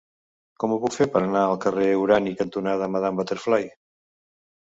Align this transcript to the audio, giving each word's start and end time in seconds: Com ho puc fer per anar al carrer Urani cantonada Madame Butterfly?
Com 0.61 0.71
ho 0.75 0.77
puc 0.85 0.95
fer 0.99 1.05
per 1.15 1.21
anar 1.25 1.43
al 1.49 1.59
carrer 1.65 1.89
Urani 2.05 2.33
cantonada 2.41 2.87
Madame 2.95 3.19
Butterfly? 3.21 3.67